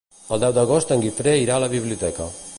[0.37, 2.31] El deu d'agost en Guifré irà a la biblioteca.